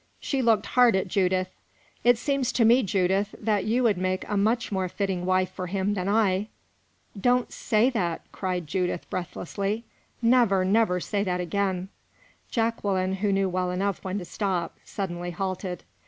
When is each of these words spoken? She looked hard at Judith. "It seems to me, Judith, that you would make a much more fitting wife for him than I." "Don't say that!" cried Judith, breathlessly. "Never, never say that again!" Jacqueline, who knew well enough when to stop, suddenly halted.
She 0.19 0.41
looked 0.41 0.65
hard 0.65 0.95
at 0.95 1.07
Judith. 1.07 1.51
"It 2.03 2.17
seems 2.17 2.51
to 2.53 2.65
me, 2.65 2.81
Judith, 2.81 3.35
that 3.39 3.65
you 3.65 3.83
would 3.83 3.99
make 3.99 4.27
a 4.27 4.35
much 4.35 4.71
more 4.71 4.89
fitting 4.89 5.27
wife 5.27 5.51
for 5.51 5.67
him 5.67 5.93
than 5.93 6.09
I." 6.09 6.47
"Don't 7.15 7.51
say 7.51 7.91
that!" 7.91 8.21
cried 8.31 8.65
Judith, 8.65 9.07
breathlessly. 9.11 9.83
"Never, 10.19 10.65
never 10.65 10.99
say 10.99 11.23
that 11.25 11.39
again!" 11.39 11.89
Jacqueline, 12.49 13.17
who 13.17 13.31
knew 13.31 13.47
well 13.47 13.69
enough 13.69 14.03
when 14.03 14.17
to 14.17 14.25
stop, 14.25 14.75
suddenly 14.83 15.29
halted. 15.29 15.83